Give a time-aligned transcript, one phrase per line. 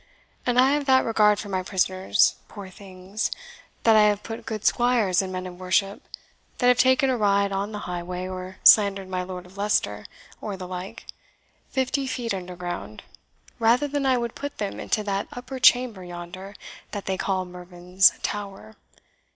[0.47, 3.29] And I have that regard for my prisoners, poor things,
[3.83, 6.01] that I have put good squires and men of worship,
[6.57, 10.07] that have taken a ride on the highway, or slandered my Lord of Leicester,
[10.41, 11.05] or the like,
[11.69, 13.03] fifty feet under ground,
[13.59, 16.55] rather than I would put them into that upper chamber yonder
[16.93, 18.77] that they call Mervyn's Bower.